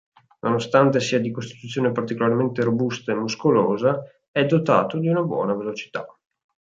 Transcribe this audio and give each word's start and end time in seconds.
Nonostante 0.41 0.99
sia 0.99 1.19
di 1.19 1.29
costituzione 1.29 1.91
particolarmente 1.91 2.63
robusta 2.63 3.11
e 3.11 3.15
muscolosa 3.15 4.01
è 4.31 4.43
dotato 4.45 4.97
di 4.97 5.07
una 5.07 5.21
buona 5.21 5.53
velocità. 5.53 6.07